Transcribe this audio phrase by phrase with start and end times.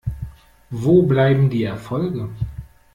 [0.71, 2.27] Wo bleiben die Erfolge?